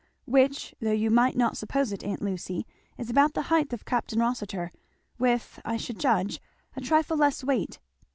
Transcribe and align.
"Which, 0.25 0.73
though 0.81 0.91
you 0.93 1.11
might 1.11 1.37
not 1.37 1.57
suppose 1.57 1.91
it, 1.93 2.03
aunt 2.03 2.23
Lucy, 2.23 2.65
is 2.97 3.11
about 3.11 3.35
the 3.35 3.43
height 3.53 3.71
of 3.71 3.85
Capt. 3.85 4.13
Rossitur, 4.13 4.71
with 5.19 5.59
I 5.63 5.77
should 5.77 5.99
judge 5.99 6.41
a 6.75 6.81
trifle 6.81 7.17
less 7.17 7.43
weight." 7.43 7.77